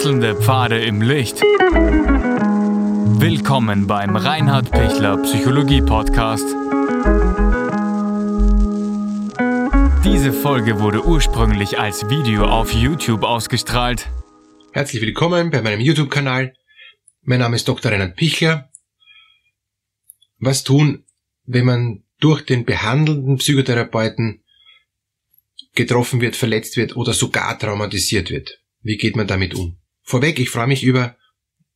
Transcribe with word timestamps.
Wechselnde 0.00 0.34
Pfade 0.34 0.82
im 0.82 1.02
Licht. 1.02 1.42
Willkommen 3.20 3.86
beim 3.86 4.16
Reinhard 4.16 4.70
Pichler 4.70 5.18
Psychologie 5.18 5.82
Podcast. 5.82 6.46
Diese 10.02 10.32
Folge 10.32 10.80
wurde 10.80 11.04
ursprünglich 11.04 11.78
als 11.78 12.08
Video 12.08 12.46
auf 12.46 12.72
YouTube 12.72 13.24
ausgestrahlt. 13.24 14.08
Herzlich 14.72 15.02
willkommen 15.02 15.50
bei 15.50 15.60
meinem 15.60 15.82
YouTube-Kanal. 15.82 16.54
Mein 17.20 17.40
Name 17.40 17.56
ist 17.56 17.68
Dr. 17.68 17.92
Reinhard 17.92 18.16
Pichler. 18.16 18.70
Was 20.38 20.64
tun, 20.64 21.04
wenn 21.44 21.66
man 21.66 22.04
durch 22.20 22.46
den 22.46 22.64
behandelnden 22.64 23.36
Psychotherapeuten 23.36 24.42
getroffen 25.74 26.22
wird, 26.22 26.36
verletzt 26.36 26.78
wird 26.78 26.96
oder 26.96 27.12
sogar 27.12 27.58
traumatisiert 27.58 28.30
wird? 28.30 28.62
Wie 28.80 28.96
geht 28.96 29.14
man 29.14 29.26
damit 29.26 29.54
um? 29.54 29.76
Vorweg, 30.10 30.40
ich 30.40 30.50
freue 30.50 30.66
mich 30.66 30.82
über 30.82 31.16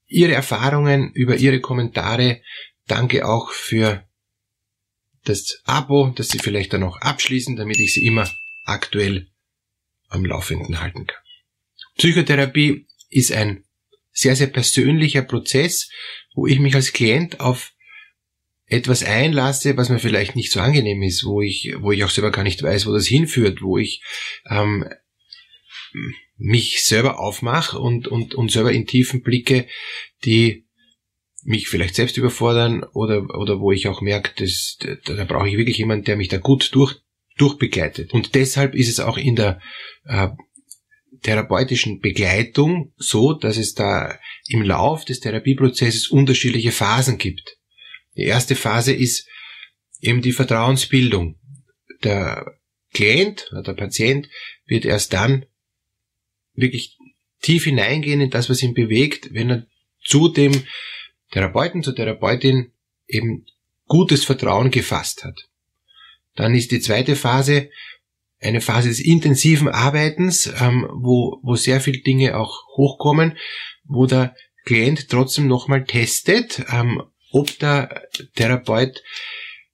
Ihre 0.06 0.32
Erfahrungen, 0.32 1.12
über 1.12 1.36
Ihre 1.36 1.60
Kommentare. 1.60 2.42
Danke 2.88 3.26
auch 3.26 3.52
für 3.52 4.04
das 5.22 5.60
Abo, 5.64 6.12
das 6.16 6.28
Sie 6.28 6.40
vielleicht 6.40 6.72
dann 6.72 6.80
noch 6.80 7.00
abschließen, 7.00 7.54
damit 7.54 7.78
ich 7.78 7.94
Sie 7.94 8.04
immer 8.04 8.28
aktuell 8.64 9.28
am 10.08 10.24
Laufenden 10.24 10.80
halten 10.80 11.06
kann. 11.06 11.22
Psychotherapie 11.96 12.88
ist 13.08 13.30
ein 13.30 13.64
sehr, 14.10 14.34
sehr 14.34 14.48
persönlicher 14.48 15.22
Prozess, 15.22 15.88
wo 16.34 16.48
ich 16.48 16.58
mich 16.58 16.74
als 16.74 16.92
Klient 16.92 17.38
auf 17.38 17.72
etwas 18.66 19.04
einlasse, 19.04 19.76
was 19.76 19.90
mir 19.90 20.00
vielleicht 20.00 20.34
nicht 20.34 20.50
so 20.50 20.58
angenehm 20.58 21.02
ist, 21.02 21.24
wo 21.24 21.40
ich, 21.40 21.74
wo 21.78 21.92
ich 21.92 22.02
auch 22.02 22.10
selber 22.10 22.32
gar 22.32 22.42
nicht 22.42 22.62
weiß, 22.62 22.86
wo 22.86 22.92
das 22.92 23.06
hinführt, 23.06 23.62
wo 23.62 23.78
ich 23.78 24.02
ähm, 24.50 24.88
mich 26.36 26.84
selber 26.84 27.20
aufmache 27.20 27.78
und, 27.78 28.08
und, 28.08 28.34
und 28.34 28.50
selber 28.50 28.72
in 28.72 28.86
Tiefen 28.86 29.22
blicke, 29.22 29.66
die 30.24 30.66
mich 31.44 31.68
vielleicht 31.68 31.94
selbst 31.94 32.16
überfordern 32.16 32.82
oder, 32.82 33.22
oder 33.38 33.60
wo 33.60 33.70
ich 33.70 33.88
auch 33.88 34.00
merke, 34.00 34.32
dass, 34.36 34.78
da, 34.80 35.14
da 35.14 35.24
brauche 35.24 35.48
ich 35.48 35.56
wirklich 35.56 35.78
jemanden, 35.78 36.04
der 36.04 36.16
mich 36.16 36.28
da 36.28 36.38
gut 36.38 36.74
durch, 36.74 36.96
durchbegleitet. 37.36 38.12
Und 38.12 38.34
deshalb 38.34 38.74
ist 38.74 38.88
es 38.88 39.00
auch 39.00 39.18
in 39.18 39.36
der 39.36 39.60
äh, 40.04 40.28
therapeutischen 41.22 42.00
Begleitung 42.00 42.92
so, 42.96 43.32
dass 43.34 43.56
es 43.56 43.74
da 43.74 44.18
im 44.48 44.62
Lauf 44.62 45.04
des 45.04 45.20
Therapieprozesses 45.20 46.08
unterschiedliche 46.08 46.72
Phasen 46.72 47.18
gibt. 47.18 47.58
Die 48.16 48.24
erste 48.24 48.54
Phase 48.54 48.92
ist 48.92 49.28
eben 50.00 50.22
die 50.22 50.32
Vertrauensbildung. 50.32 51.38
Der 52.02 52.58
Klient 52.92 53.48
oder 53.52 53.62
der 53.62 53.72
Patient 53.74 54.28
wird 54.66 54.84
erst 54.84 55.12
dann 55.12 55.46
wirklich 56.54 56.96
tief 57.40 57.64
hineingehen 57.64 58.20
in 58.20 58.30
das, 58.30 58.48
was 58.48 58.62
ihn 58.62 58.74
bewegt, 58.74 59.32
wenn 59.32 59.50
er 59.50 59.66
zu 60.02 60.28
dem 60.28 60.64
Therapeuten, 61.30 61.82
zur 61.82 61.94
Therapeutin 61.94 62.72
eben 63.06 63.46
gutes 63.86 64.24
Vertrauen 64.24 64.70
gefasst 64.70 65.24
hat. 65.24 65.48
Dann 66.34 66.54
ist 66.54 66.70
die 66.70 66.80
zweite 66.80 67.16
Phase 67.16 67.70
eine 68.40 68.60
Phase 68.60 68.88
des 68.88 69.00
intensiven 69.00 69.68
Arbeitens, 69.68 70.52
ähm, 70.60 70.86
wo, 70.92 71.40
wo 71.42 71.56
sehr 71.56 71.80
viele 71.80 71.98
Dinge 71.98 72.36
auch 72.36 72.66
hochkommen, 72.76 73.38
wo 73.84 74.06
der 74.06 74.34
Klient 74.64 75.08
trotzdem 75.08 75.46
nochmal 75.46 75.84
testet, 75.84 76.64
ähm, 76.70 77.02
ob 77.30 77.58
der 77.58 78.02
Therapeut 78.34 79.02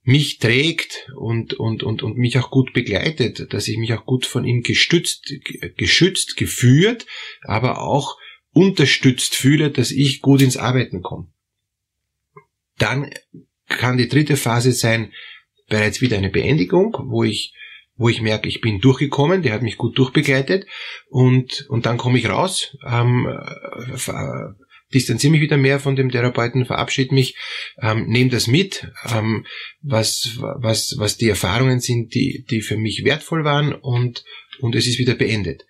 mich 0.03 0.39
trägt 0.39 1.11
und, 1.17 1.55
und, 1.55 1.83
und, 1.83 2.03
und 2.03 2.17
mich 2.17 2.39
auch 2.39 2.51
gut 2.51 2.73
begleitet, 2.73 3.53
dass 3.53 3.69
ich 3.69 3.77
mich 3.77 3.93
auch 3.93 4.06
gut 4.06 4.27
von 4.27 4.45
ihm 4.45 4.62
gestützt, 4.62 5.33
geschützt, 5.77 6.37
geführt, 6.37 7.06
aber 7.43 7.83
auch 7.83 8.17
unterstützt 8.53 9.34
fühle, 9.34 9.71
dass 9.71 9.91
ich 9.91 10.21
gut 10.21 10.43
ins 10.43 10.56
Arbeiten 10.56 11.03
komme. 11.03 11.28
Dann 12.78 13.11
kann 13.69 13.99
die 13.99 14.09
dritte 14.09 14.37
Phase 14.37 14.72
sein, 14.72 15.12
bereits 15.69 16.00
wieder 16.00 16.17
eine 16.17 16.31
Beendigung, 16.31 16.97
wo 17.09 17.22
ich 17.22 17.55
wo 18.00 18.09
ich 18.09 18.22
merke, 18.22 18.49
ich 18.49 18.62
bin 18.62 18.81
durchgekommen, 18.81 19.43
der 19.43 19.53
hat 19.53 19.61
mich 19.61 19.77
gut 19.77 19.99
durchbegleitet 19.99 20.67
und, 21.11 21.67
und 21.69 21.84
dann 21.84 21.99
komme 21.99 22.19
ich 22.19 22.31
raus, 22.31 22.75
ähm, 22.82 23.27
distanziere 24.93 25.33
mich 25.33 25.41
wieder 25.41 25.56
mehr 25.56 25.81
von 25.81 25.97
dem 25.97 26.11
Therapeuten, 26.11 26.67
verabschiede 26.67 27.15
mich, 27.15 27.37
ähm, 27.81 28.06
nehme 28.06 28.31
das 28.31 28.47
mit, 28.47 28.91
ähm, 29.15 29.47
was, 29.81 30.37
was, 30.37 30.95
was 30.99 31.17
die 31.17 31.28
Erfahrungen 31.28 31.81
sind, 31.81 32.15
die, 32.15 32.45
die 32.51 32.61
für 32.61 32.77
mich 32.77 33.05
wertvoll 33.05 33.45
waren 33.45 33.73
und, 33.73 34.25
und 34.61 34.75
es 34.75 34.87
ist 34.87 34.99
wieder 34.99 35.15
beendet. 35.15 35.67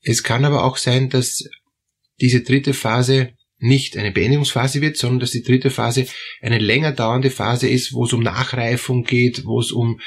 Es 0.00 0.22
kann 0.22 0.44
aber 0.44 0.64
auch 0.64 0.76
sein, 0.76 1.08
dass 1.08 1.44
diese 2.20 2.42
dritte 2.42 2.74
Phase 2.74 3.34
nicht 3.58 3.96
eine 3.96 4.10
Beendigungsphase 4.10 4.80
wird, 4.80 4.96
sondern 4.96 5.20
dass 5.20 5.30
die 5.30 5.42
dritte 5.42 5.70
Phase 5.70 6.06
eine 6.42 6.58
länger 6.58 6.92
dauernde 6.92 7.30
Phase 7.30 7.68
ist, 7.68 7.92
wo 7.92 8.04
es 8.04 8.12
um 8.12 8.22
Nachreifung 8.22 9.04
geht, 9.04 9.44
wo 9.44 9.60
es 9.60 9.72
um, 9.72 10.00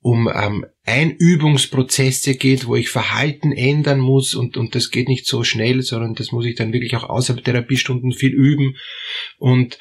um 0.00 0.28
ähm, 0.32 0.66
Einübungsprozesse 0.84 2.34
geht, 2.34 2.66
wo 2.66 2.74
ich 2.76 2.88
Verhalten 2.88 3.52
ändern 3.52 4.00
muss 4.00 4.34
und, 4.34 4.56
und 4.56 4.74
das 4.74 4.90
geht 4.90 5.08
nicht 5.08 5.26
so 5.26 5.44
schnell, 5.44 5.82
sondern 5.82 6.14
das 6.14 6.32
muss 6.32 6.46
ich 6.46 6.54
dann 6.54 6.72
wirklich 6.72 6.96
auch 6.96 7.04
außerhalb 7.04 7.44
Therapiestunden 7.44 8.12
viel 8.12 8.32
üben. 8.32 8.76
Und 9.38 9.78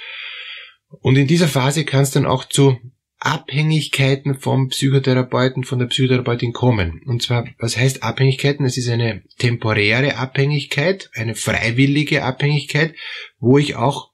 und 1.02 1.18
in 1.18 1.28
dieser 1.28 1.48
Phase 1.48 1.86
kann 1.86 2.02
es 2.02 2.12
dann 2.12 2.26
auch 2.26 2.46
zu 2.46 2.80
Abhängigkeiten 3.20 4.36
vom 4.36 4.70
Psychotherapeuten, 4.70 5.64
von 5.64 5.80
der 5.80 5.88
Psychotherapeutin 5.88 6.54
kommen. 6.54 7.02
Und 7.06 7.24
zwar, 7.24 7.48
was 7.58 7.78
heißt 7.78 8.04
Abhängigkeiten? 8.04 8.66
Es 8.66 8.78
ist 8.78 8.90
eine 8.90 9.24
temporäre 9.38 10.18
Abhängigkeit, 10.18 11.10
eine 11.14 11.36
freiwillige 11.36 12.24
Abhängigkeit, 12.24 12.94
wo 13.40 13.58
ich 13.58 13.76
auch 13.76 14.12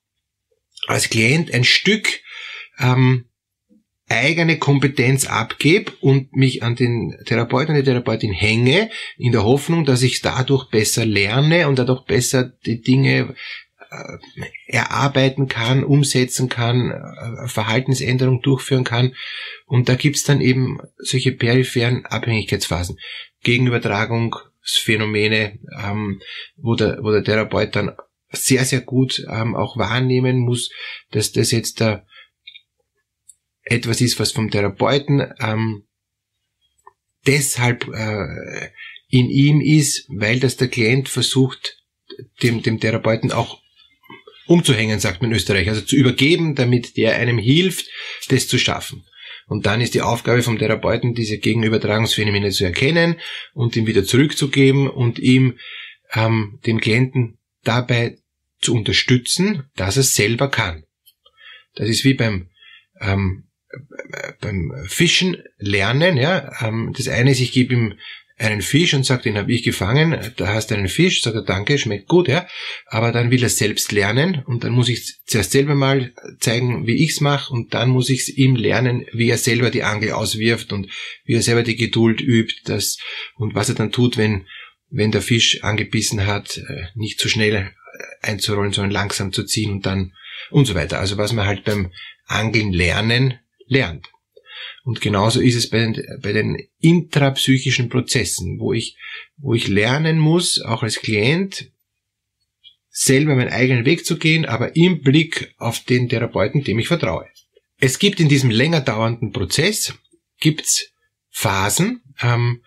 als 0.87 1.09
Klient 1.09 1.53
ein 1.53 1.63
Stück 1.63 2.21
ähm, 2.79 3.25
eigene 4.11 4.57
Kompetenz 4.57 5.25
abgebe 5.25 5.93
und 6.01 6.35
mich 6.35 6.63
an 6.63 6.75
den 6.75 7.17
Therapeuten 7.25 7.75
die 7.75 7.83
Therapeutin 7.83 8.33
hänge, 8.33 8.89
in 9.17 9.31
der 9.31 9.43
Hoffnung, 9.43 9.85
dass 9.85 10.01
ich 10.01 10.21
dadurch 10.21 10.69
besser 10.69 11.05
lerne 11.05 11.67
und 11.67 11.79
dadurch 11.79 12.05
besser 12.05 12.51
die 12.65 12.81
Dinge 12.81 13.35
erarbeiten 14.67 15.47
kann, 15.47 15.83
umsetzen 15.83 16.47
kann, 16.47 16.91
äh, 16.91 17.47
Verhaltensänderung 17.47 18.41
durchführen 18.41 18.85
kann. 18.85 19.15
Und 19.65 19.89
da 19.89 19.95
gibt's 19.95 20.23
dann 20.23 20.39
eben 20.39 20.77
solche 20.97 21.33
peripheren 21.33 22.05
Abhängigkeitsphasen. 22.05 22.97
Gegenübertragungsphänomene, 23.43 25.59
ähm, 25.83 26.21
wo, 26.55 26.75
der, 26.75 26.99
wo 27.01 27.11
der 27.11 27.23
Therapeut 27.23 27.75
dann 27.75 27.97
sehr, 28.31 28.63
sehr 28.63 28.81
gut 28.81 29.25
ähm, 29.29 29.55
auch 29.55 29.77
wahrnehmen 29.77 30.39
muss, 30.39 30.71
dass 31.11 31.33
das 31.33 31.51
jetzt 31.51 31.81
da 31.81 32.05
etwas 33.63 34.01
ist, 34.01 34.19
was 34.19 34.31
vom 34.31 34.49
Therapeuten 34.49 35.33
ähm, 35.39 35.83
deshalb 37.27 37.87
äh, 37.89 38.71
in 39.09 39.29
ihm 39.29 39.59
ist, 39.59 40.07
weil 40.09 40.39
das 40.39 40.55
der 40.55 40.69
Klient 40.69 41.09
versucht, 41.09 41.77
dem, 42.41 42.61
dem 42.61 42.79
Therapeuten 42.79 43.31
auch 43.31 43.60
umzuhängen, 44.51 44.99
sagt 44.99 45.21
man 45.21 45.31
in 45.31 45.37
Österreich, 45.37 45.69
also 45.69 45.81
zu 45.81 45.95
übergeben, 45.95 46.55
damit 46.55 46.97
der 46.97 47.15
einem 47.15 47.37
hilft, 47.37 47.87
das 48.29 48.47
zu 48.47 48.57
schaffen. 48.59 49.05
Und 49.47 49.65
dann 49.65 49.81
ist 49.81 49.93
die 49.93 50.01
Aufgabe 50.01 50.43
vom 50.43 50.57
Therapeuten, 50.57 51.13
diese 51.13 51.37
Gegenübertragungsphänomene 51.37 52.51
zu 52.51 52.63
erkennen 52.63 53.15
und 53.53 53.75
ihm 53.75 53.87
wieder 53.87 54.03
zurückzugeben 54.03 54.89
und 54.89 55.19
ihm, 55.19 55.57
ähm, 56.13 56.59
dem 56.65 56.79
Klienten 56.79 57.37
dabei 57.63 58.17
zu 58.61 58.75
unterstützen, 58.75 59.63
dass 59.75 59.97
er 59.97 60.01
es 60.01 60.15
selber 60.15 60.49
kann. 60.49 60.83
Das 61.75 61.89
ist 61.89 62.03
wie 62.03 62.13
beim, 62.13 62.49
ähm, 62.99 63.47
beim 64.39 64.73
Fischen 64.87 65.37
lernen. 65.57 66.17
Ja, 66.17 66.51
ähm, 66.61 66.93
das 66.95 67.07
eine 67.07 67.31
ist, 67.31 67.39
ich 67.39 67.51
gebe 67.51 67.73
ihm 67.73 67.95
einen 68.41 68.61
Fisch 68.61 68.93
und 68.93 69.05
sagt, 69.05 69.25
den 69.25 69.37
habe 69.37 69.51
ich 69.51 69.63
gefangen, 69.63 70.33
da 70.35 70.53
hast 70.53 70.71
du 70.71 70.75
einen 70.75 70.87
Fisch, 70.87 71.21
sagt 71.21 71.35
er, 71.35 71.43
danke, 71.43 71.77
schmeckt 71.77 72.07
gut, 72.07 72.27
ja. 72.27 72.47
Aber 72.87 73.11
dann 73.11 73.31
will 73.31 73.43
er 73.43 73.49
selbst 73.49 73.91
lernen 73.91 74.43
und 74.45 74.63
dann 74.63 74.73
muss 74.73 74.89
ich 74.89 75.19
zuerst 75.25 75.51
selber 75.51 75.75
mal 75.75 76.13
zeigen, 76.39 76.87
wie 76.87 77.03
ich's 77.03 77.21
mache 77.21 77.53
und 77.53 77.73
dann 77.73 77.89
muss 77.89 78.09
ich 78.09 78.37
ihm 78.37 78.55
lernen, 78.55 79.05
wie 79.13 79.29
er 79.29 79.37
selber 79.37 79.69
die 79.69 79.83
Angel 79.83 80.11
auswirft 80.11 80.73
und 80.73 80.89
wie 81.25 81.35
er 81.35 81.41
selber 81.41 81.63
die 81.63 81.75
Geduld 81.75 82.21
übt, 82.21 82.61
das 82.65 82.97
und 83.35 83.55
was 83.55 83.69
er 83.69 83.75
dann 83.75 83.91
tut, 83.91 84.17
wenn 84.17 84.45
wenn 84.93 85.11
der 85.11 85.21
Fisch 85.21 85.63
angebissen 85.63 86.27
hat, 86.27 86.57
äh, 86.57 86.83
nicht 86.95 87.17
zu 87.17 87.29
schnell 87.29 87.71
einzurollen, 88.21 88.73
sondern 88.73 88.91
langsam 88.91 89.31
zu 89.31 89.43
ziehen 89.45 89.71
und 89.71 89.85
dann 89.85 90.13
und 90.49 90.65
so 90.65 90.75
weiter. 90.75 90.99
Also 90.99 91.17
was 91.17 91.33
man 91.33 91.45
halt 91.45 91.63
beim 91.63 91.91
Angeln 92.25 92.73
lernen 92.73 93.39
lernt. 93.67 94.07
Und 94.83 95.01
genauso 95.01 95.41
ist 95.41 95.55
es 95.55 95.69
bei 95.69 95.79
den, 95.79 96.03
bei 96.21 96.33
den 96.33 96.57
intrapsychischen 96.79 97.89
Prozessen, 97.89 98.59
wo 98.59 98.73
ich, 98.73 98.97
wo 99.37 99.53
ich 99.53 99.67
lernen 99.67 100.17
muss, 100.17 100.61
auch 100.61 100.81
als 100.83 100.99
Klient, 100.99 101.71
selber 102.89 103.35
meinen 103.35 103.51
eigenen 103.51 103.85
Weg 103.85 104.05
zu 104.05 104.17
gehen, 104.17 104.45
aber 104.45 104.75
im 104.75 105.01
Blick 105.01 105.53
auf 105.57 105.83
den 105.83 106.09
Therapeuten, 106.09 106.63
dem 106.63 106.79
ich 106.79 106.87
vertraue. 106.87 107.27
Es 107.77 107.99
gibt 107.99 108.19
in 108.19 108.29
diesem 108.29 108.51
länger 108.51 108.81
dauernden 108.81 109.31
Prozess, 109.31 109.93
gibt's 110.39 110.91
Phasen, 111.29 112.01
ähm, 112.21 112.61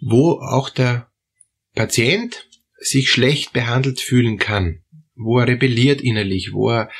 wo 0.00 0.32
auch 0.32 0.68
der 0.68 1.10
Patient 1.74 2.48
sich 2.78 3.08
schlecht 3.08 3.52
behandelt 3.52 4.00
fühlen 4.00 4.38
kann, 4.38 4.82
wo 5.14 5.38
er 5.38 5.46
rebelliert 5.46 6.00
innerlich, 6.00 6.52
wo 6.52 6.70
er, 6.70 6.90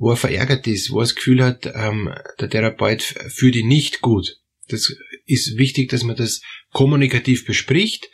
wo 0.00 0.10
er 0.10 0.16
verärgert 0.16 0.66
ist, 0.66 0.90
wo 0.90 0.98
er 0.98 1.02
das 1.02 1.14
Gefühl 1.14 1.44
hat, 1.44 1.70
ähm, 1.74 2.10
der 2.40 2.48
Therapeut 2.48 3.02
führt 3.02 3.54
ihn 3.54 3.68
nicht 3.68 4.00
gut. 4.00 4.38
Das 4.68 4.96
ist 5.26 5.58
wichtig, 5.58 5.90
dass 5.90 6.04
man 6.04 6.16
das 6.16 6.40
kommunikativ 6.72 7.44
bespricht, 7.44 8.08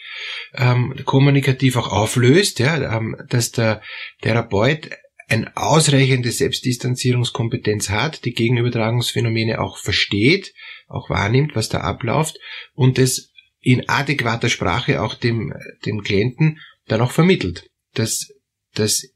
ähm, 0.55 0.97
kommunikativ 1.05 1.77
auch 1.77 1.93
auflöst, 1.93 2.59
ja, 2.59 2.97
ähm, 2.97 3.17
dass 3.29 3.53
der 3.53 3.83
Therapeut 4.21 4.91
eine 5.29 5.57
ausreichende 5.57 6.33
Selbstdistanzierungskompetenz 6.33 7.89
hat, 7.89 8.25
die 8.25 8.33
Gegenübertragungsphänomene 8.33 9.61
auch 9.61 9.79
versteht, 9.79 10.55
auch 10.89 11.09
wahrnimmt, 11.09 11.55
was 11.55 11.69
da 11.69 11.83
abläuft 11.83 12.37
und 12.75 12.99
es 12.99 13.33
in 13.61 13.89
adäquater 13.89 14.49
Sprache 14.49 15.03
auch 15.03 15.15
dem, 15.15 15.55
dem 15.85 16.03
Klienten 16.03 16.59
dann 16.89 17.01
auch 17.01 17.13
vermittelt, 17.13 17.71
dass, 17.95 18.33
dass 18.75 19.07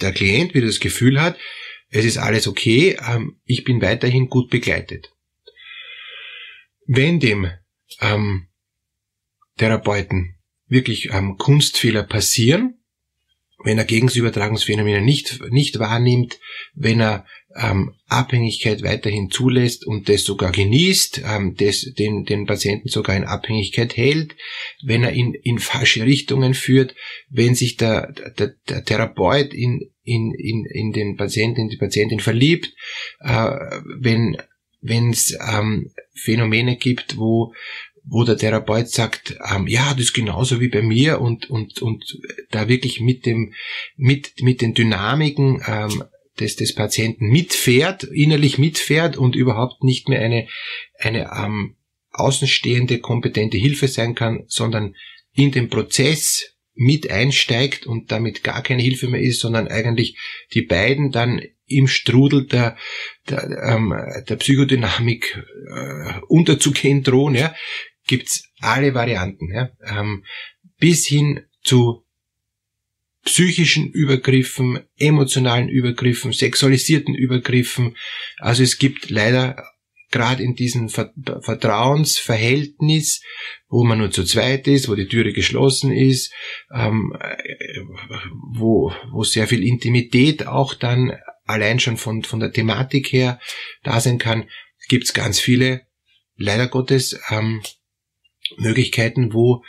der 0.00 0.12
Klient 0.12 0.54
wieder 0.54 0.66
das 0.66 0.80
Gefühl 0.80 1.20
hat, 1.20 1.36
es 1.88 2.04
ist 2.04 2.18
alles 2.18 2.46
okay, 2.46 2.98
ähm, 3.06 3.40
ich 3.44 3.64
bin 3.64 3.80
weiterhin 3.80 4.28
gut 4.28 4.50
begleitet. 4.50 5.12
Wenn 6.86 7.20
dem 7.20 7.50
ähm, 8.00 8.48
Therapeuten 9.56 10.36
wirklich 10.68 11.10
ähm, 11.12 11.36
Kunstfehler 11.38 12.02
passieren, 12.02 12.78
wenn 13.64 13.78
er 13.78 13.84
Gegensübertragungsphänomene 13.84 15.00
nicht, 15.00 15.40
nicht 15.50 15.78
wahrnimmt, 15.78 16.38
wenn 16.74 17.00
er 17.00 17.26
ähm, 17.56 17.94
Abhängigkeit 18.06 18.82
weiterhin 18.82 19.30
zulässt 19.30 19.86
und 19.86 20.08
das 20.08 20.24
sogar 20.24 20.52
genießt, 20.52 21.22
ähm, 21.24 21.54
das, 21.56 21.82
den, 21.98 22.24
den 22.24 22.46
Patienten 22.46 22.88
sogar 22.88 23.16
in 23.16 23.24
Abhängigkeit 23.24 23.96
hält, 23.96 24.36
wenn 24.84 25.02
er 25.02 25.12
ihn 25.12 25.34
in 25.34 25.58
falsche 25.58 26.04
Richtungen 26.04 26.54
führt, 26.54 26.94
wenn 27.30 27.54
sich 27.54 27.76
der, 27.76 28.12
der, 28.38 28.54
der 28.68 28.84
Therapeut 28.84 29.54
in, 29.54 29.90
in, 30.02 30.32
in, 30.34 30.66
in 30.66 30.92
den 30.92 31.16
Patienten, 31.16 31.62
in 31.62 31.68
die 31.68 31.78
Patientin 31.78 32.20
verliebt, 32.20 32.72
äh, 33.20 33.50
wenn 34.00 34.36
wenn 34.82 35.10
es 35.10 35.36
ähm, 35.52 35.90
Phänomene 36.14 36.76
gibt, 36.76 37.16
wo 37.16 37.52
wo 38.08 38.22
der 38.24 38.36
Therapeut 38.36 38.88
sagt, 38.88 39.36
ähm, 39.52 39.66
ja, 39.66 39.90
das 39.92 40.04
ist 40.04 40.12
genauso 40.12 40.60
wie 40.60 40.68
bei 40.68 40.82
mir 40.82 41.20
und, 41.20 41.50
und, 41.50 41.82
und 41.82 42.04
da 42.50 42.68
wirklich 42.68 43.00
mit 43.00 43.26
dem, 43.26 43.52
mit, 43.96 44.42
mit 44.42 44.60
den 44.60 44.74
Dynamiken 44.74 45.60
ähm, 45.66 46.04
des, 46.40 46.56
des 46.56 46.74
Patienten 46.74 47.28
mitfährt, 47.28 48.04
innerlich 48.04 48.58
mitfährt 48.58 49.16
und 49.16 49.36
überhaupt 49.36 49.82
nicht 49.82 50.08
mehr 50.08 50.20
eine, 50.20 50.48
eine 50.98 51.30
ähm, 51.36 51.76
außenstehende, 52.12 52.98
kompetente 52.98 53.56
Hilfe 53.56 53.88
sein 53.88 54.14
kann, 54.14 54.44
sondern 54.46 54.94
in 55.32 55.50
den 55.50 55.68
Prozess 55.68 56.56
mit 56.74 57.10
einsteigt 57.10 57.86
und 57.86 58.12
damit 58.12 58.42
gar 58.44 58.62
keine 58.62 58.82
Hilfe 58.82 59.08
mehr 59.08 59.20
ist, 59.20 59.40
sondern 59.40 59.68
eigentlich 59.68 60.18
die 60.52 60.62
beiden 60.62 61.10
dann 61.10 61.42
im 61.66 61.88
Strudel 61.88 62.46
der, 62.46 62.76
der, 63.28 63.44
ähm, 63.68 63.94
der 64.28 64.36
Psychodynamik 64.36 65.42
äh, 65.74 66.20
unterzugehen 66.28 67.02
drohen, 67.02 67.34
ja, 67.34 67.54
gibt's 68.06 68.50
alle 68.60 68.94
Varianten, 68.94 69.52
ja, 69.52 69.70
ähm, 69.84 70.24
bis 70.78 71.06
hin 71.06 71.40
zu 71.62 72.05
psychischen 73.26 73.90
Übergriffen, 73.90 74.80
emotionalen 74.96 75.68
Übergriffen, 75.68 76.32
sexualisierten 76.32 77.14
Übergriffen. 77.14 77.98
Also 78.38 78.62
es 78.62 78.78
gibt 78.78 79.10
leider 79.10 79.62
gerade 80.10 80.42
in 80.42 80.54
diesem 80.54 80.88
Vertrauensverhältnis, 80.88 83.20
wo 83.68 83.84
man 83.84 83.98
nur 83.98 84.10
zu 84.12 84.24
zweit 84.24 84.66
ist, 84.68 84.88
wo 84.88 84.94
die 84.94 85.08
Türe 85.08 85.32
geschlossen 85.32 85.90
ist, 85.92 86.32
ähm, 86.72 87.12
wo, 88.54 88.92
wo 89.10 89.24
sehr 89.24 89.48
viel 89.48 89.64
Intimität 89.64 90.46
auch 90.46 90.74
dann 90.74 91.16
allein 91.44 91.80
schon 91.80 91.96
von, 91.96 92.22
von 92.22 92.38
der 92.40 92.52
Thematik 92.52 93.12
her 93.12 93.40
da 93.82 94.00
sein 94.00 94.18
kann, 94.18 94.48
gibt's 94.88 95.12
ganz 95.12 95.40
viele, 95.40 95.86
leider 96.36 96.68
Gottes, 96.68 97.20
ähm, 97.30 97.62
Möglichkeiten, 98.56 99.32
wo 99.32 99.64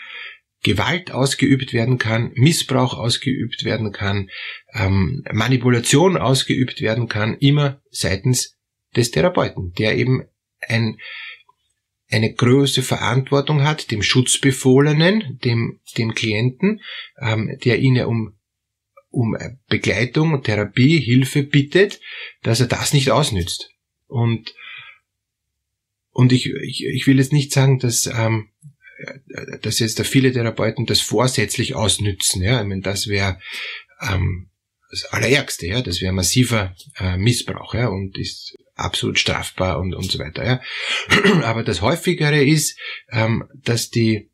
Gewalt 0.64 1.12
ausgeübt 1.12 1.74
werden 1.74 1.98
kann, 1.98 2.32
Missbrauch 2.36 2.98
ausgeübt 2.98 3.64
werden 3.64 3.92
kann, 3.92 4.30
ähm, 4.74 5.24
Manipulation 5.32 6.18
ausgeübt 6.18 6.82
werden 6.82 7.08
kann, 7.08 7.38
immer 7.38 7.82
seitens 7.92 8.58
des 8.96 9.12
Therapeuten, 9.12 9.74
der 9.74 9.96
eben 9.98 10.24
ein, 10.68 10.98
eine 12.10 12.34
große 12.34 12.82
Verantwortung 12.82 13.64
hat, 13.64 13.92
dem 13.92 14.02
Schutzbefohlenen, 14.02 15.40
dem, 15.44 15.80
dem 15.98 16.16
Klienten, 16.16 16.82
ähm, 17.22 17.58
der 17.64 17.80
ihn 17.80 17.96
ja 17.96 18.06
um, 18.06 18.38
um 19.10 19.38
Begleitung, 19.68 20.42
Therapie, 20.44 21.00
Hilfe 21.00 21.44
bittet, 21.44 22.00
dass 22.42 22.60
er 22.60 22.68
das 22.68 22.94
nicht 22.94 23.12
ausnützt. 23.12 23.70
Und, 24.08 24.56
und 26.12 26.32
ich, 26.32 26.48
ich, 26.48 26.86
ich 26.86 27.08
will 27.08 27.20
jetzt 27.20 27.34
nicht 27.34 27.52
sagen, 27.52 27.78
dass 27.80 28.08
ähm, 28.08 28.50
dass 29.62 29.80
jetzt 29.80 30.00
da 30.00 30.04
viele 30.04 30.32
Therapeuten 30.32 30.86
das 30.86 31.02
vorsätzlich 31.02 31.76
ausnützen. 31.76 32.42
Ja, 32.42 32.62
ich 32.62 32.68
meine, 32.68 32.82
das 32.82 33.08
wäre 33.08 33.40
ähm, 34.02 34.50
das 34.90 35.06
Allerärgste, 35.06 35.68
ja, 35.68 35.82
das 35.82 36.02
wäre 36.02 36.14
massiver 36.14 36.76
äh, 36.98 37.18
Missbrauch, 37.18 37.74
ja, 37.74 37.88
und 37.88 38.18
ist 38.18 38.56
absolut 38.76 39.20
strafbar 39.20 39.80
und, 39.80 39.94
und 39.94 40.10
so 40.12 40.20
weiter, 40.20 40.46
ja. 40.46 40.62
Aber 41.44 41.64
das 41.64 41.82
häufigere 41.82 42.44
ist, 42.44 42.80
ähm, 43.12 43.44
dass 43.54 43.90
die 43.90 44.32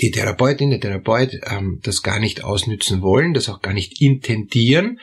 die 0.00 0.10
Therapeutin, 0.10 0.70
der 0.70 0.80
Therapeut 0.80 1.40
ähm, 1.44 1.80
das 1.82 2.02
gar 2.02 2.18
nicht 2.18 2.44
ausnützen 2.44 3.00
wollen, 3.00 3.32
das 3.32 3.48
auch 3.48 3.62
gar 3.62 3.72
nicht 3.72 4.00
intendieren, 4.00 5.00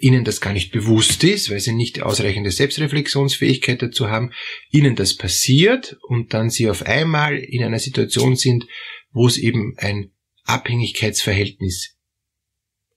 ihnen 0.00 0.24
das 0.24 0.40
gar 0.40 0.52
nicht 0.52 0.72
bewusst 0.72 1.24
ist, 1.24 1.50
weil 1.50 1.60
sie 1.60 1.72
nicht 1.72 2.02
ausreichende 2.02 2.50
Selbstreflexionsfähigkeit 2.50 3.82
dazu 3.82 4.08
haben, 4.08 4.32
ihnen 4.70 4.96
das 4.96 5.16
passiert 5.16 5.96
und 6.02 6.34
dann 6.34 6.50
sie 6.50 6.68
auf 6.68 6.82
einmal 6.82 7.36
in 7.38 7.62
einer 7.62 7.78
Situation 7.78 8.36
sind, 8.36 8.66
wo 9.12 9.26
es 9.26 9.38
eben 9.38 9.74
ein 9.78 10.10
Abhängigkeitsverhältnis 10.44 11.94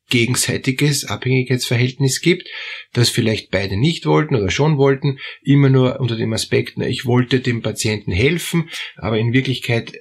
gegenseitiges 0.10 1.06
Abhängigkeitsverhältnis 1.06 2.22
gibt, 2.22 2.48
das 2.94 3.10
vielleicht 3.10 3.52
beide 3.52 3.78
nicht 3.78 4.06
wollten 4.06 4.36
oder 4.36 4.50
schon 4.50 4.78
wollten, 4.78 5.20
immer 5.42 5.70
nur 5.70 6.00
unter 6.00 6.16
dem 6.16 6.34
Aspekt, 6.34 6.74
na, 6.78 6.88
ich 6.88 7.06
wollte 7.06 7.40
dem 7.40 7.62
Patienten 7.62 8.12
helfen, 8.12 8.70
aber 8.96 9.18
in 9.18 9.34
Wirklichkeit 9.34 9.94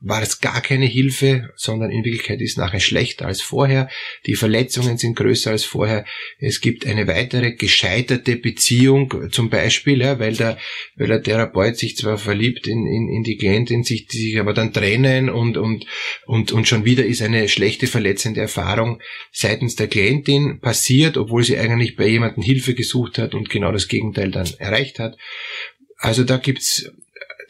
war 0.00 0.22
es 0.22 0.40
gar 0.40 0.62
keine 0.62 0.86
Hilfe, 0.86 1.50
sondern 1.56 1.90
in 1.90 2.04
Wirklichkeit 2.04 2.40
ist 2.40 2.56
nachher 2.56 2.80
schlechter 2.80 3.26
als 3.26 3.42
vorher. 3.42 3.90
Die 4.26 4.34
Verletzungen 4.34 4.96
sind 4.96 5.14
größer 5.14 5.50
als 5.50 5.64
vorher. 5.64 6.06
Es 6.38 6.62
gibt 6.62 6.86
eine 6.86 7.06
weitere 7.06 7.52
gescheiterte 7.52 8.36
Beziehung, 8.36 9.30
zum 9.30 9.50
Beispiel, 9.50 10.00
ja, 10.00 10.18
weil 10.18 10.34
der, 10.34 10.56
weil 10.96 11.08
der 11.08 11.22
Therapeut 11.22 11.76
sich 11.76 11.96
zwar 11.96 12.16
verliebt 12.16 12.66
in, 12.66 12.86
in, 12.86 13.08
in 13.08 13.22
die 13.24 13.36
Klientin, 13.36 13.84
sich, 13.84 14.06
die 14.06 14.18
sich 14.18 14.40
aber 14.40 14.54
dann 14.54 14.72
trennen 14.72 15.28
und, 15.28 15.58
und, 15.58 15.84
und, 16.24 16.50
und 16.50 16.66
schon 16.66 16.86
wieder 16.86 17.04
ist 17.04 17.20
eine 17.20 17.48
schlechte 17.48 17.86
verletzende 17.86 18.40
Erfahrung 18.40 19.02
seitens 19.32 19.76
der 19.76 19.88
Klientin 19.88 20.60
passiert, 20.60 21.18
obwohl 21.18 21.44
sie 21.44 21.58
eigentlich 21.58 21.96
bei 21.96 22.06
jemandem 22.06 22.42
Hilfe 22.42 22.74
gesucht 22.74 23.18
hat 23.18 23.34
und 23.34 23.50
genau 23.50 23.70
das 23.70 23.88
Gegenteil 23.88 24.30
dann 24.30 24.48
erreicht 24.58 24.98
hat. 24.98 25.18
Also 25.98 26.24
da 26.24 26.38
gibt's 26.38 26.90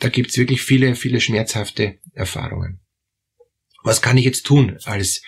da 0.00 0.08
gibt's 0.08 0.36
wirklich 0.36 0.62
viele, 0.62 0.94
viele 0.94 1.20
schmerzhafte 1.20 1.98
Erfahrungen. 2.12 2.80
Was 3.82 4.02
kann 4.02 4.18
ich 4.18 4.24
jetzt 4.24 4.44
tun 4.44 4.78
als 4.84 5.22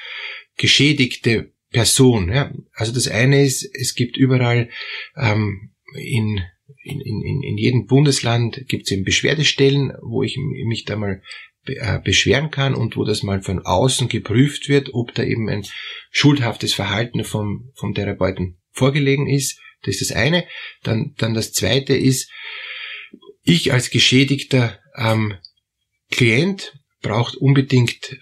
geschädigte 0.56 1.52
Person? 1.70 2.32
Ja, 2.32 2.52
also 2.74 2.92
das 2.92 3.08
eine 3.08 3.44
ist, 3.44 3.68
es 3.74 3.94
gibt 3.94 4.16
überall 4.16 4.68
ähm, 5.16 5.72
in, 5.94 6.40
in, 6.82 7.00
in, 7.00 7.42
in 7.42 7.56
jedem 7.58 7.86
Bundesland 7.86 8.66
gibt 8.68 8.86
es 8.86 8.92
eben 8.92 9.04
Beschwerdestellen, 9.04 9.92
wo 10.02 10.22
ich 10.22 10.36
mich 10.36 10.84
da 10.84 10.96
mal 10.96 11.22
äh, 11.66 12.00
beschweren 12.00 12.50
kann 12.50 12.74
und 12.74 12.96
wo 12.96 13.04
das 13.04 13.22
mal 13.22 13.42
von 13.42 13.60
außen 13.60 14.08
geprüft 14.08 14.68
wird, 14.68 14.94
ob 14.94 15.14
da 15.14 15.22
eben 15.22 15.48
ein 15.48 15.64
schuldhaftes 16.10 16.74
Verhalten 16.74 17.24
vom, 17.24 17.70
vom 17.74 17.94
Therapeuten 17.94 18.58
vorgelegen 18.70 19.28
ist. 19.28 19.60
Das 19.82 19.96
ist 19.96 20.10
das 20.10 20.16
eine. 20.16 20.44
Dann, 20.82 21.14
dann 21.18 21.34
das 21.34 21.52
zweite 21.52 21.94
ist, 21.94 22.30
ich 23.42 23.72
als 23.72 23.90
geschädigter 23.90 24.78
ähm, 24.96 25.34
Klient 26.10 26.78
braucht 27.00 27.36
unbedingt 27.36 28.18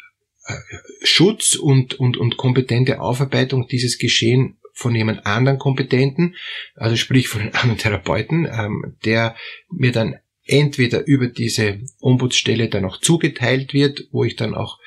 äh, 0.47 0.55
Schutz 1.03 1.55
und, 1.57 1.95
und, 1.95 2.17
und 2.17 2.37
kompetente 2.37 3.01
Aufarbeitung 3.01 3.67
dieses 3.69 3.99
Geschehen 3.99 4.59
von 4.73 4.95
jemand 4.95 5.27
anderen 5.27 5.59
Kompetenten, 5.59 6.37
also 6.75 6.97
sprich 6.97 7.29
von 7.29 7.43
einem 7.43 7.55
anderen 7.55 7.79
Therapeuten, 7.79 8.47
ähm, 8.47 8.97
der 9.05 9.37
mir 9.71 9.93
dann 9.93 10.17
entweder 10.45 11.07
über 11.07 11.29
diese 11.29 11.81
Ombudsstelle 12.01 12.69
dann 12.69 12.85
auch 12.85 12.99
zugeteilt 12.99 13.75
wird, 13.75 14.09
wo 14.11 14.25
ich 14.25 14.37
dann 14.37 14.55
auch 14.55 14.79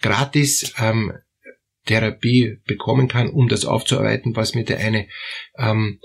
gratis 0.00 0.74
ähm, 0.78 1.12
Therapie 1.86 2.58
bekommen 2.66 3.08
kann, 3.08 3.30
um 3.30 3.48
das 3.48 3.64
aufzuarbeiten, 3.64 4.36
was 4.36 4.54
mir 4.54 4.64
der 4.64 4.78
eine 4.78 5.08
ähm, 5.56 6.00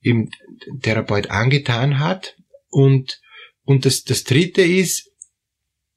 im 0.00 0.30
Therapeut 0.82 1.30
angetan 1.30 1.98
hat. 1.98 2.36
Und, 2.70 3.20
und 3.64 3.84
das, 3.84 4.04
das 4.04 4.24
dritte 4.24 4.62
ist, 4.62 5.10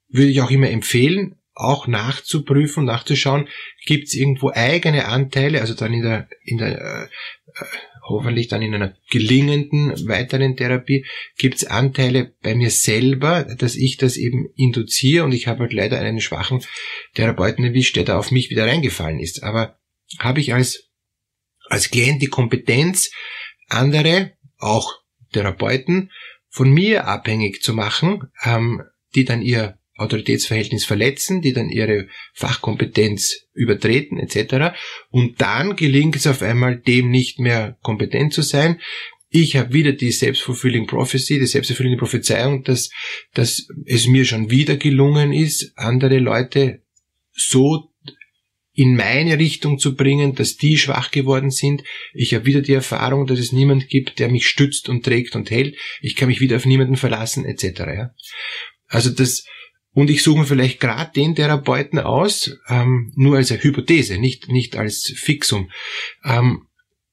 würde 0.08 0.28
ich 0.28 0.40
auch 0.40 0.50
immer 0.50 0.70
empfehlen, 0.70 1.36
auch 1.54 1.86
nachzuprüfen, 1.86 2.84
nachzuschauen, 2.84 3.48
gibt 3.86 4.08
es 4.08 4.14
irgendwo 4.14 4.50
eigene 4.50 5.06
Anteile, 5.06 5.60
also 5.60 5.74
dann 5.74 5.92
in 5.92 6.02
der, 6.02 6.28
in 6.42 6.58
der 6.58 6.80
äh, 6.80 7.04
äh 7.04 7.66
hoffentlich 8.06 8.48
dann 8.48 8.62
in 8.62 8.74
einer 8.74 8.94
gelingenden 9.10 9.92
weiteren 10.08 10.56
Therapie, 10.56 11.06
gibt 11.38 11.56
es 11.56 11.64
Anteile 11.64 12.34
bei 12.42 12.54
mir 12.54 12.70
selber, 12.70 13.44
dass 13.44 13.76
ich 13.76 13.96
das 13.96 14.16
eben 14.16 14.48
induziere 14.56 15.24
und 15.24 15.32
ich 15.32 15.46
habe 15.46 15.60
halt 15.60 15.72
leider 15.72 15.98
einen 15.98 16.20
schwachen 16.20 16.62
Therapeuten 17.14 17.64
erwischt, 17.64 17.96
der 17.96 18.04
da 18.04 18.18
auf 18.18 18.30
mich 18.30 18.50
wieder 18.50 18.66
reingefallen 18.66 19.20
ist. 19.20 19.42
Aber 19.42 19.78
habe 20.18 20.40
ich 20.40 20.52
als, 20.52 20.90
als 21.68 21.90
Klient 21.90 22.20
die 22.20 22.26
Kompetenz, 22.26 23.10
andere, 23.68 24.32
auch 24.58 24.92
Therapeuten, 25.32 26.10
von 26.54 26.70
mir 26.70 27.08
abhängig 27.08 27.64
zu 27.64 27.74
machen, 27.74 28.28
ähm, 28.44 28.80
die 29.16 29.24
dann 29.24 29.42
ihr 29.42 29.76
Autoritätsverhältnis 29.96 30.84
verletzen, 30.84 31.42
die 31.42 31.52
dann 31.52 31.68
ihre 31.68 32.06
Fachkompetenz 32.32 33.48
übertreten 33.54 34.20
etc. 34.20 34.76
Und 35.10 35.40
dann 35.40 35.74
gelingt 35.74 36.14
es 36.14 36.28
auf 36.28 36.42
einmal 36.42 36.76
dem 36.76 37.10
nicht 37.10 37.40
mehr 37.40 37.76
kompetent 37.82 38.32
zu 38.32 38.42
sein. 38.42 38.80
Ich 39.30 39.56
habe 39.56 39.72
wieder 39.72 39.94
die 39.94 40.12
Selbstfulfilling 40.12 40.86
Prophecy, 40.86 41.40
die 41.40 41.46
selbsterfüllende 41.46 41.98
Prophezeiung, 41.98 42.62
dass, 42.62 42.90
dass 43.32 43.66
es 43.84 44.06
mir 44.06 44.24
schon 44.24 44.48
wieder 44.48 44.76
gelungen 44.76 45.32
ist, 45.32 45.72
andere 45.74 46.18
Leute 46.18 46.82
so 47.32 47.90
in 48.74 48.96
meine 48.96 49.38
Richtung 49.38 49.78
zu 49.78 49.94
bringen, 49.94 50.34
dass 50.34 50.56
die 50.56 50.76
schwach 50.76 51.12
geworden 51.12 51.50
sind. 51.50 51.84
Ich 52.12 52.34
habe 52.34 52.44
wieder 52.44 52.60
die 52.60 52.72
Erfahrung, 52.72 53.26
dass 53.26 53.38
es 53.38 53.52
niemand 53.52 53.88
gibt, 53.88 54.18
der 54.18 54.28
mich 54.28 54.48
stützt 54.48 54.88
und 54.88 55.04
trägt 55.04 55.36
und 55.36 55.50
hält. 55.50 55.76
Ich 56.00 56.16
kann 56.16 56.28
mich 56.28 56.40
wieder 56.40 56.56
auf 56.56 56.66
niemanden 56.66 56.96
verlassen, 56.96 57.44
etc. 57.44 57.80
Ja? 57.80 58.10
Also 58.88 59.10
das, 59.10 59.44
und 59.92 60.10
ich 60.10 60.24
suche 60.24 60.40
mir 60.40 60.46
vielleicht 60.46 60.80
gerade 60.80 61.12
den 61.12 61.36
Therapeuten 61.36 62.00
aus, 62.00 62.58
ähm, 62.68 63.12
nur 63.14 63.36
als 63.36 63.52
eine 63.52 63.62
Hypothese, 63.62 64.18
nicht, 64.18 64.48
nicht 64.48 64.76
als 64.76 65.12
Fixum, 65.16 65.70
ähm, 66.24 66.66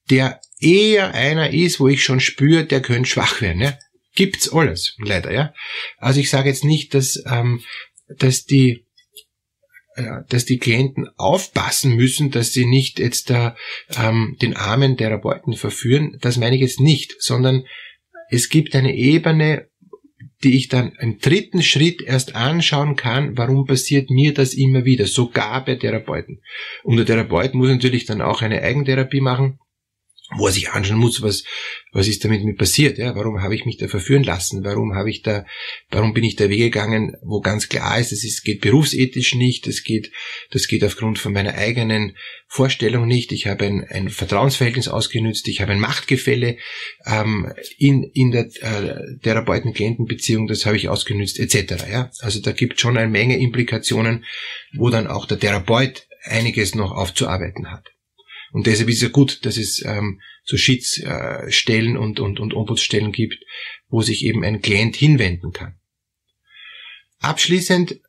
der 0.10 0.42
eher 0.60 1.14
einer 1.14 1.52
ist, 1.52 1.80
wo 1.80 1.88
ich 1.88 2.04
schon 2.04 2.20
spüre, 2.20 2.66
der 2.66 2.82
könnte 2.82 3.08
schwach 3.08 3.40
werden. 3.40 3.62
Ja? 3.62 3.78
Gibt's 4.16 4.52
alles, 4.52 4.96
leider, 4.98 5.32
ja. 5.32 5.54
Also 5.98 6.20
ich 6.20 6.32
sage 6.32 6.50
jetzt 6.50 6.66
nicht, 6.66 6.96
dass, 6.96 7.22
ähm, 7.28 7.62
dass 8.18 8.46
die 8.46 8.88
dass 10.30 10.46
die 10.46 10.58
Klienten 10.58 11.10
aufpassen 11.18 11.96
müssen, 11.96 12.32
dass 12.32 12.54
sie 12.54 12.66
nicht 12.66 13.00
jetzt 13.00 13.30
da 13.30 13.56
ähm, 13.98 14.38
den 14.42 14.56
armen 14.56 14.96
Therapeuten 14.96 15.54
verführen. 15.54 16.18
Das 16.22 16.38
meine 16.38 16.56
ich 16.56 16.62
jetzt 16.62 16.80
nicht, 16.80 17.16
sondern 17.20 17.66
es 18.30 18.50
gibt 18.50 18.74
eine 18.76 18.96
Ebene, 18.96 19.68
die 20.44 20.56
ich 20.56 20.70
dann 20.70 20.94
im 21.00 21.20
dritten 21.20 21.62
Schritt 21.62 22.02
erst 22.02 22.36
anschauen 22.36 22.96
kann, 22.96 23.38
warum 23.38 23.66
passiert 23.66 24.10
mir 24.10 24.34
das 24.34 24.54
immer 24.54 24.86
wieder, 24.86 25.06
sogar 25.06 25.64
bei 25.66 25.76
Therapeuten. 25.76 26.42
Und 26.84 26.98
der 26.98 27.06
Therapeut 27.06 27.54
muss 27.54 27.70
natürlich 27.70 28.06
dann 28.06 28.22
auch 28.22 28.42
eine 28.42 28.62
Eigentherapie 28.62 29.22
machen 29.22 29.60
wo 30.38 30.48
er 30.48 30.54
sich 30.54 30.70
anschauen 30.70 30.98
muss, 30.98 31.22
was, 31.22 31.44
was 31.92 32.08
ist 32.08 32.24
damit 32.24 32.44
mir 32.44 32.56
passiert, 32.56 32.98
ja, 32.98 33.16
warum 33.16 33.42
habe 33.42 33.54
ich 33.54 33.66
mich 33.66 33.78
da 33.78 33.88
verführen 33.88 34.24
lassen, 34.24 34.64
warum 34.64 34.96
habe 34.96 35.10
ich 35.10 35.24
da, 35.24 35.46
warum 35.90 36.14
bin 36.14 36.24
ich 36.24 36.38
da 36.38 36.50
weggegangen, 36.50 37.18
wo 37.22 37.42
ganz 37.42 37.68
klar 37.68 38.00
ist, 38.00 38.14
es 38.14 38.44
geht 38.44 38.62
berufsethisch 38.62 39.36
nicht, 39.36 39.68
das 39.68 39.84
geht, 39.84 40.12
das 40.52 40.68
geht 40.68 40.84
aufgrund 40.86 41.20
von 41.20 41.34
meiner 41.34 41.56
eigenen 41.56 42.16
Vorstellung 42.48 43.08
nicht, 43.08 43.34
ich 43.34 43.48
habe 43.48 43.66
ein, 43.66 43.86
ein 43.90 44.10
Vertrauensverhältnis 44.10 44.88
ausgenützt, 44.88 45.48
ich 45.50 45.60
habe 45.60 45.74
ein 45.74 45.80
Machtgefälle 45.80 46.58
ähm, 47.06 47.52
in, 47.78 48.04
in 48.04 48.32
der 48.32 48.46
äh, 48.62 49.18
Therapeuten-Klienten-Beziehung, 49.24 50.48
das 50.48 50.66
habe 50.66 50.78
ich 50.78 50.88
ausgenützt, 50.88 51.40
etc. 51.40 51.88
Ja? 51.92 52.12
Also 52.20 52.40
da 52.40 52.54
gibt 52.54 52.80
schon 52.80 52.98
eine 52.98 53.10
Menge 53.10 53.38
Implikationen, 53.38 54.24
wo 54.74 54.90
dann 54.90 55.08
auch 55.08 55.26
der 55.26 55.40
Therapeut 55.40 56.08
einiges 56.24 56.76
noch 56.76 56.92
aufzuarbeiten 56.92 57.72
hat. 57.72 57.91
Und 58.52 58.68
deshalb 58.68 58.90
ist 58.90 58.98
es 58.98 59.02
ja 59.04 59.10
gut, 59.10 59.46
dass 59.46 59.58
es 59.58 59.84
ähm, 59.86 60.22
so 60.44 60.58
Schiedsstellen 60.58 61.98
und, 61.98 62.20
und, 62.20 62.40
und 62.40 62.54
Ombudsstellen 62.54 63.12
gibt, 63.12 63.44
wo 63.90 64.02
sich 64.02 64.26
eben 64.26 64.44
ein 64.44 64.62
Klient 64.62 64.96
hinwenden 64.96 65.52
kann. 65.52 65.76
Abschließend, 67.20 68.00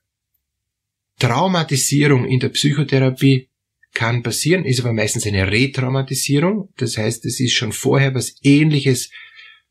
Traumatisierung 1.18 2.26
in 2.26 2.40
der 2.40 2.48
Psychotherapie 2.48 3.50
kann 3.94 4.22
passieren, 4.22 4.64
ist 4.64 4.80
aber 4.80 4.92
meistens 4.92 5.26
eine 5.26 5.50
Retraumatisierung. 5.50 6.72
Das 6.78 6.96
heißt, 6.96 7.24
es 7.26 7.38
ist 7.38 7.52
schon 7.52 7.72
vorher 7.72 8.14
was 8.14 8.36
ähnliches 8.42 9.10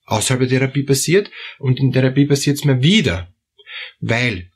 außerhalb 0.05 0.47
der 0.47 0.59
Therapie 0.59 0.83
passiert 0.83 1.31
und 1.57 1.79
in 1.79 1.91
Therapie 1.91 2.25
passiert 2.25 2.57
es 2.57 2.65
mir 2.65 2.81
wieder, 2.81 3.33
weil 3.99 4.50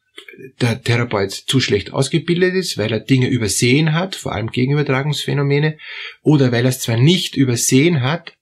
der 0.61 0.81
Therapeut 0.81 1.31
zu 1.31 1.59
schlecht 1.59 1.93
ausgebildet 1.93 2.55
ist, 2.55 2.77
weil 2.77 2.91
er 2.91 2.99
Dinge 2.99 3.27
übersehen 3.27 3.93
hat, 3.93 4.15
vor 4.15 4.33
allem 4.33 4.51
Gegenübertragungsphänomene, 4.51 5.77
oder 6.21 6.51
weil 6.51 6.65
er 6.65 6.69
es 6.69 6.79
zwar 6.79 6.97
nicht 6.97 7.35
übersehen 7.35 8.01
hat, 8.01 8.33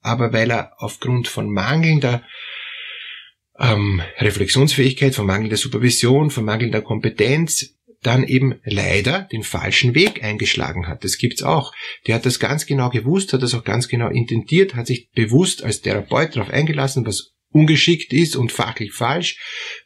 aber 0.00 0.32
weil 0.32 0.50
er 0.50 0.72
aufgrund 0.78 1.28
von 1.28 1.50
mangelnder 1.50 2.22
ähm, 3.58 4.02
Reflexionsfähigkeit, 4.18 5.14
von 5.14 5.26
mangelnder 5.26 5.56
Supervision, 5.56 6.30
von 6.30 6.44
mangelnder 6.44 6.82
Kompetenz 6.82 7.74
dann 8.02 8.24
eben 8.24 8.60
leider 8.64 9.22
den 9.32 9.42
falschen 9.42 9.94
Weg 9.94 10.22
eingeschlagen 10.22 10.86
hat. 10.86 11.04
Das 11.04 11.16
gibt's 11.16 11.42
auch. 11.42 11.72
Der 12.06 12.16
hat 12.16 12.26
das 12.26 12.38
ganz 12.38 12.66
genau 12.66 12.90
gewusst, 12.90 13.32
hat 13.32 13.42
das 13.42 13.54
auch 13.54 13.64
ganz 13.64 13.88
genau 13.88 14.08
intendiert, 14.08 14.74
hat 14.74 14.86
sich 14.86 15.10
bewusst 15.12 15.64
als 15.64 15.80
Therapeut 15.80 16.36
darauf 16.36 16.50
eingelassen, 16.50 17.06
was 17.06 17.33
ungeschickt 17.54 18.12
ist 18.12 18.34
und 18.34 18.50
fachlich 18.50 18.92
falsch, 18.92 19.38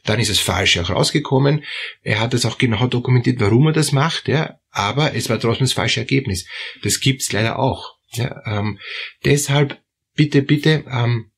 dann 0.04 0.18
ist 0.18 0.30
es 0.30 0.40
falsch 0.40 0.78
auch 0.78 0.88
rausgekommen. 0.88 1.64
Er 2.02 2.18
hat 2.18 2.32
es 2.32 2.46
auch 2.46 2.56
genau 2.56 2.86
dokumentiert, 2.86 3.40
warum 3.40 3.66
er 3.66 3.72
das 3.74 3.92
macht, 3.92 4.26
ja, 4.26 4.58
aber 4.70 5.14
es 5.14 5.28
war 5.28 5.38
trotzdem 5.38 5.66
das 5.66 5.74
falsche 5.74 6.00
Ergebnis. 6.00 6.46
Das 6.82 6.98
gibt's 7.00 7.30
leider 7.30 7.58
auch. 7.58 7.98
Ja, 8.12 8.40
ähm, 8.46 8.78
deshalb 9.24 9.78
bitte, 10.14 10.40
bitte, 10.40 10.84
ähm, 10.90 11.30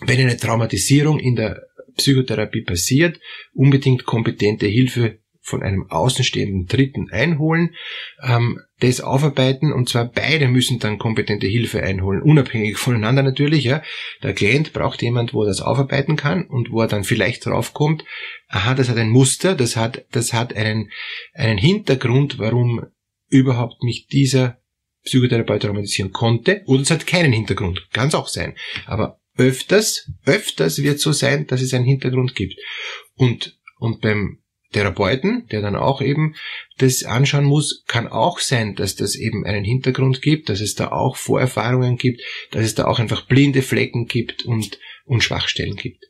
wenn 0.00 0.20
eine 0.20 0.36
Traumatisierung 0.36 1.18
in 1.18 1.34
der 1.34 1.62
Psychotherapie 1.96 2.62
passiert, 2.62 3.18
unbedingt 3.52 4.04
kompetente 4.04 4.66
Hilfe 4.66 5.18
von 5.40 5.64
einem 5.64 5.90
außenstehenden 5.90 6.66
Dritten 6.66 7.10
einholen, 7.10 7.74
ähm, 8.22 8.60
das 8.80 9.00
aufarbeiten 9.00 9.72
und 9.72 9.88
zwar 9.88 10.04
beide 10.04 10.48
müssen 10.48 10.78
dann 10.78 10.98
kompetente 10.98 11.46
Hilfe 11.46 11.82
einholen, 11.82 12.22
unabhängig 12.22 12.76
voneinander 12.76 13.22
natürlich. 13.22 13.64
Ja. 13.64 13.82
Der 14.22 14.34
Klient 14.34 14.72
braucht 14.72 15.00
jemand, 15.02 15.32
wo 15.32 15.42
er 15.42 15.48
das 15.48 15.62
aufarbeiten 15.62 16.16
kann 16.16 16.46
und 16.46 16.70
wo 16.70 16.82
er 16.82 16.88
dann 16.88 17.04
vielleicht 17.04 17.46
draufkommt, 17.46 18.04
aha, 18.48 18.74
das 18.74 18.88
hat 18.88 18.98
ein 18.98 19.08
Muster, 19.08 19.54
das 19.54 19.76
hat, 19.76 20.04
das 20.12 20.32
hat 20.32 20.54
einen, 20.54 20.90
einen 21.32 21.58
Hintergrund, 21.58 22.38
warum 22.38 22.84
überhaupt 23.28 23.82
mich 23.82 24.06
dieser 24.08 24.58
Psychotherapeut 25.04 25.62
traumatisieren 25.62 26.12
konnte 26.12 26.62
oder 26.66 26.82
es 26.82 26.90
hat 26.90 27.06
keinen 27.06 27.32
Hintergrund, 27.32 27.88
kann 27.92 28.08
es 28.08 28.14
auch 28.14 28.28
sein. 28.28 28.56
Aber 28.86 29.20
öfters, 29.36 30.10
öfters 30.24 30.82
wird 30.82 31.00
so 31.00 31.12
sein, 31.12 31.46
dass 31.46 31.62
es 31.62 31.72
einen 31.72 31.84
Hintergrund 31.84 32.34
gibt. 32.34 32.56
Und, 33.14 33.58
und 33.78 34.00
beim 34.00 34.40
Therapeuten, 34.76 35.46
der 35.50 35.62
dann 35.62 35.74
auch 35.74 36.02
eben 36.02 36.34
das 36.76 37.02
anschauen 37.02 37.44
muss, 37.44 37.82
kann 37.86 38.08
auch 38.08 38.40
sein, 38.40 38.74
dass 38.74 38.94
das 38.94 39.16
eben 39.16 39.46
einen 39.46 39.64
Hintergrund 39.64 40.20
gibt, 40.20 40.50
dass 40.50 40.60
es 40.60 40.74
da 40.74 40.92
auch 40.92 41.16
Vorerfahrungen 41.16 41.96
gibt, 41.96 42.20
dass 42.50 42.66
es 42.66 42.74
da 42.74 42.84
auch 42.84 42.98
einfach 42.98 43.26
blinde 43.26 43.62
Flecken 43.62 44.06
gibt 44.06 44.44
und, 44.44 44.78
und 45.06 45.24
Schwachstellen 45.24 45.76
gibt. 45.76 46.04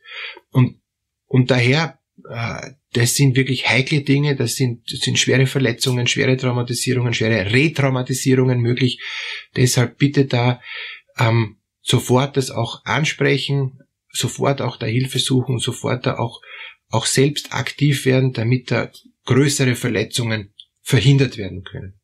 Und, 0.50 0.80
und 1.26 1.52
daher, 1.52 2.00
äh, 2.28 2.72
das 2.92 3.14
sind 3.14 3.36
wirklich 3.36 3.68
heikle 3.68 4.00
Dinge, 4.00 4.34
das 4.34 4.56
sind, 4.56 4.82
das 4.90 4.98
sind 4.98 5.16
schwere 5.16 5.46
Verletzungen, 5.46 6.08
schwere 6.08 6.36
Traumatisierungen, 6.36 7.14
schwere 7.14 7.52
Retraumatisierungen 7.52 8.60
möglich. 8.60 9.00
Deshalb 9.54 9.96
bitte 9.98 10.24
da 10.24 10.60
ähm, 11.18 11.58
sofort 11.82 12.36
das 12.36 12.50
auch 12.50 12.84
ansprechen, 12.84 13.78
sofort 14.10 14.60
auch 14.60 14.76
da 14.76 14.86
Hilfe 14.86 15.20
suchen, 15.20 15.60
sofort 15.60 16.04
da 16.04 16.18
auch 16.18 16.40
auch 16.90 17.06
selbst 17.06 17.52
aktiv 17.52 18.04
werden, 18.04 18.32
damit 18.32 18.70
da 18.70 18.90
größere 19.24 19.74
Verletzungen 19.74 20.52
verhindert 20.82 21.36
werden 21.36 21.64
können. 21.64 21.94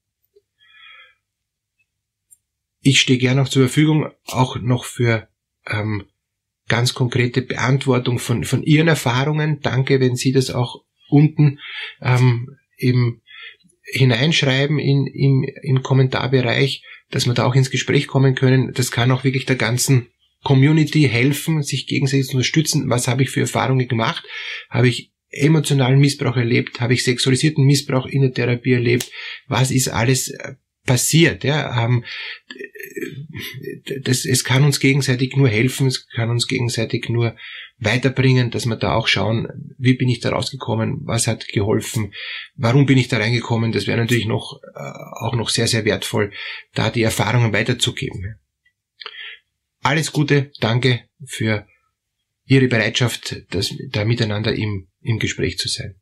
Ich 2.81 3.01
stehe 3.01 3.19
gerne 3.19 3.43
noch 3.43 3.49
zur 3.49 3.63
Verfügung, 3.63 4.11
auch 4.27 4.57
noch 4.57 4.85
für 4.85 5.29
ähm, 5.67 6.05
ganz 6.69 6.95
konkrete 6.95 7.43
Beantwortung 7.43 8.19
von, 8.19 8.45
von 8.45 8.63
Ihren 8.65 8.89
Erfahrungen. 8.89 9.61
Danke, 9.61 10.01
wenn 10.01 10.17
Sie 10.17 10.33
das 10.33 10.51
auch 10.51 10.85
unten 11.09 11.61
ähm, 12.01 12.57
eben 12.77 13.23
hineinschreiben 13.85 14.79
in, 14.79 15.07
im, 15.07 15.45
im 15.63 15.83
Kommentarbereich, 15.83 16.85
dass 17.11 17.27
wir 17.27 17.35
da 17.35 17.45
auch 17.45 17.55
ins 17.55 17.71
Gespräch 17.71 18.09
kommen 18.09 18.35
können. 18.35 18.73
Das 18.73 18.91
kann 18.91 19.11
auch 19.13 19.23
wirklich 19.23 19.45
der 19.45 19.57
ganzen 19.57 20.09
Community 20.43 21.09
helfen, 21.09 21.63
sich 21.63 21.87
gegenseitig 21.87 22.27
zu 22.27 22.37
unterstützen. 22.37 22.89
Was 22.89 23.09
habe 23.09 23.23
ich 23.23 23.31
für 23.31 23.41
Erfahrungen 23.41 23.89
gemacht? 23.89 24.25
Habe 24.71 24.89
ich 24.89 25.13
emotionalen 25.31 25.99
Missbrauch 25.99 26.37
erlebt? 26.37 26.81
Habe 26.81 26.95
ich 26.95 27.05
sexualisierten 27.05 27.65
Missbrauch 27.65 28.07
in 28.07 28.23
der 28.23 28.33
Therapie 28.33 28.73
erlebt? 28.73 29.11
Was 29.47 29.71
ist 29.71 29.89
alles 29.89 30.29
äh, 30.29 30.55
passiert. 30.85 31.45
Ja, 31.45 31.85
ähm, 31.85 32.05
das, 34.03 34.25
es 34.25 34.45
kann 34.45 34.65
uns 34.65 34.81
gegenseitig 34.81 35.37
nur 35.37 35.49
helfen, 35.49 35.87
es 35.87 36.09
kann 36.09 36.31
uns 36.31 36.49
gegenseitig 36.49 37.09
nur 37.09 37.37
weiterbringen, 37.79 38.51
dass 38.51 38.67
wir 38.67 38.77
da 38.77 38.95
auch 38.95 39.09
schauen, 39.09 39.49
wie 39.79 39.95
bin 39.95 40.09
ich 40.09 40.21
da 40.21 40.31
rausgekommen, 40.31 41.01
was 41.05 41.27
hat 41.27 41.49
geholfen, 41.49 42.13
warum 42.55 42.87
bin 42.87 42.99
ich 42.99 43.09
da 43.09 43.19
reingekommen. 43.19 43.73
Das 43.73 43.87
wäre 43.87 43.99
natürlich 43.99 44.27
noch 44.27 44.61
äh, 44.75 45.25
auch 45.25 45.35
noch 45.35 45.49
sehr, 45.49 45.69
sehr 45.69 45.85
wertvoll, 45.85 46.33
da 46.75 46.91
die 46.91 47.03
Erfahrungen 47.03 47.53
weiterzugeben. 47.53 48.37
Alles 49.85 50.13
Gute, 50.13 50.53
danke 50.61 51.01
für 51.27 51.67
Ihre 52.45 52.69
Bereitschaft, 52.69 53.45
das, 53.51 53.75
da 53.91 54.05
miteinander 54.05 54.55
im, 54.55 54.89
im 55.01 55.19
Gespräch 55.19 55.59
zu 55.59 55.69
sein. 55.69 55.97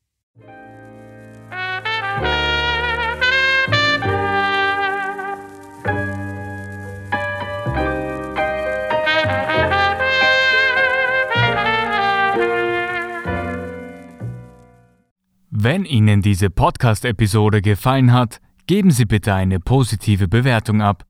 Wenn 15.49 15.85
Ihnen 15.87 16.21
diese 16.21 16.51
Podcast-Episode 16.51 17.63
gefallen 17.63 18.13
hat, 18.13 18.41
geben 18.67 18.91
Sie 18.91 19.07
bitte 19.07 19.33
eine 19.35 19.59
positive 19.59 20.29
Bewertung 20.29 20.83
ab. 20.83 21.10